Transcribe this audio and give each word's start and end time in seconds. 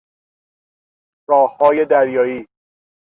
راههای 1.29 1.85
دریایی 1.85 2.47